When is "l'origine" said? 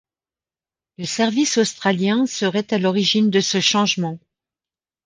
2.79-3.29